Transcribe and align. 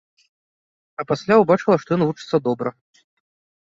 А 1.03 1.05
пасля 1.13 1.39
ўбачыла, 1.43 1.75
што 1.87 1.99
ён 1.99 2.09
вучыцца 2.09 2.45
добра. 2.51 2.69